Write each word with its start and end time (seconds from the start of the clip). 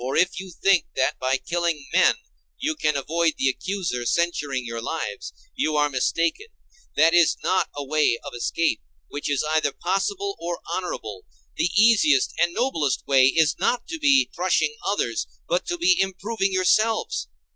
For 0.03 0.17
if 0.17 0.39
you 0.39 0.49
think 0.49 0.85
that 0.95 1.19
by 1.19 1.37
killing 1.37 1.87
men 1.93 2.15
you 2.57 2.75
can 2.75 2.97
avoid 2.97 3.33
the 3.37 3.49
accuser 3.49 4.03
censuring 4.07 4.65
your 4.65 4.81
lives, 4.81 5.31
you 5.55 5.75
are 5.77 5.91
mistaken; 5.91 6.47
that 6.95 7.13
is 7.13 7.37
not 7.43 7.69
a 7.75 7.83
way 7.83 8.17
of 8.25 8.33
escape 8.33 8.81
which 9.09 9.29
is 9.29 9.43
either 9.53 9.71
possible 9.71 10.35
or 10.39 10.59
honorable; 10.73 11.27
the 11.55 11.69
easiest 11.77 12.33
and 12.41 12.51
noblest 12.55 13.05
way 13.05 13.25
is 13.25 13.59
not 13.59 13.85
to 13.89 13.99
be 13.99 14.27
crushing 14.35 14.73
others, 14.87 15.27
but 15.47 15.67
to 15.67 15.77
be 15.77 15.95
improving 16.01 16.51
yourselves. 16.51 17.27